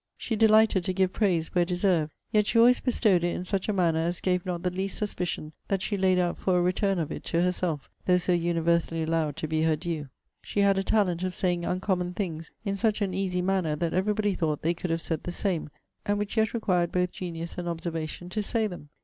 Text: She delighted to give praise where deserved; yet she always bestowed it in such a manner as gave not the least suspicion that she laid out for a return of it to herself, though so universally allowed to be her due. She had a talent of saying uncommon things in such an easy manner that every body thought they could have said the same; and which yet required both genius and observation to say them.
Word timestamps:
She 0.17 0.35
delighted 0.35 0.83
to 0.85 0.93
give 0.93 1.13
praise 1.13 1.53
where 1.53 1.63
deserved; 1.63 2.11
yet 2.31 2.47
she 2.47 2.57
always 2.57 2.79
bestowed 2.79 3.23
it 3.23 3.35
in 3.35 3.45
such 3.45 3.69
a 3.69 3.73
manner 3.73 3.99
as 3.99 4.19
gave 4.19 4.47
not 4.47 4.63
the 4.63 4.71
least 4.71 4.97
suspicion 4.97 5.53
that 5.67 5.83
she 5.83 5.95
laid 5.95 6.17
out 6.17 6.39
for 6.39 6.57
a 6.57 6.61
return 6.63 6.97
of 6.97 7.11
it 7.11 7.23
to 7.25 7.43
herself, 7.43 7.87
though 8.07 8.17
so 8.17 8.31
universally 8.31 9.03
allowed 9.03 9.35
to 9.35 9.47
be 9.47 9.61
her 9.61 9.75
due. 9.75 10.09
She 10.41 10.61
had 10.61 10.79
a 10.79 10.83
talent 10.83 11.21
of 11.21 11.35
saying 11.35 11.65
uncommon 11.65 12.15
things 12.15 12.49
in 12.65 12.77
such 12.77 13.03
an 13.03 13.13
easy 13.13 13.43
manner 13.43 13.75
that 13.75 13.93
every 13.93 14.13
body 14.15 14.33
thought 14.33 14.63
they 14.63 14.73
could 14.73 14.89
have 14.89 15.01
said 15.01 15.21
the 15.21 15.31
same; 15.31 15.69
and 16.03 16.17
which 16.17 16.35
yet 16.35 16.55
required 16.55 16.91
both 16.91 17.11
genius 17.11 17.59
and 17.59 17.69
observation 17.69 18.27
to 18.29 18.41
say 18.41 18.65
them. 18.65 18.89